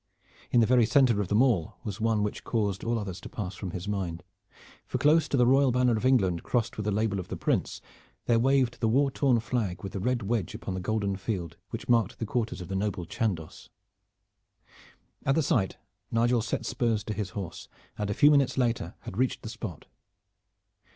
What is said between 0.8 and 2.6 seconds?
center of them all was one which